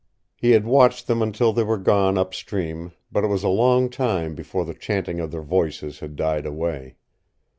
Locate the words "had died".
5.99-6.47